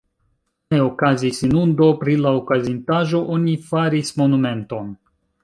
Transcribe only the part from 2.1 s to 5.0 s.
la okazintaĵo oni faris monumenton.